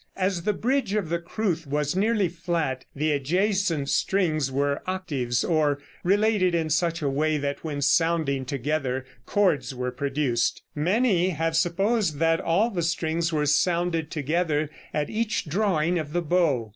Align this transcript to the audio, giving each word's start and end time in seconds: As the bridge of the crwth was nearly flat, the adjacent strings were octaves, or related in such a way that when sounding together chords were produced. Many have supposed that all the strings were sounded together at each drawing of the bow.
As 0.17 0.41
the 0.41 0.53
bridge 0.53 0.95
of 0.95 1.09
the 1.09 1.19
crwth 1.19 1.67
was 1.67 1.95
nearly 1.95 2.27
flat, 2.27 2.85
the 2.95 3.11
adjacent 3.11 3.87
strings 3.89 4.51
were 4.51 4.81
octaves, 4.87 5.43
or 5.43 5.77
related 6.03 6.55
in 6.55 6.71
such 6.71 7.03
a 7.03 7.07
way 7.07 7.37
that 7.37 7.63
when 7.63 7.83
sounding 7.83 8.43
together 8.43 9.05
chords 9.27 9.75
were 9.75 9.91
produced. 9.91 10.63
Many 10.73 11.29
have 11.29 11.55
supposed 11.55 12.17
that 12.17 12.41
all 12.41 12.71
the 12.71 12.81
strings 12.81 13.31
were 13.31 13.45
sounded 13.45 14.09
together 14.09 14.71
at 14.91 15.11
each 15.11 15.45
drawing 15.45 15.99
of 15.99 16.13
the 16.13 16.23
bow. 16.23 16.69